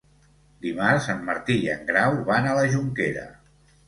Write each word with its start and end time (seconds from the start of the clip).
Dimarts 0.65 1.09
en 1.13 1.19
Martí 1.27 1.57
i 1.65 1.69
en 1.73 1.83
Grau 1.89 2.17
van 2.31 2.47
a 2.47 2.55
la 2.61 2.65
Jonquera. 2.73 3.27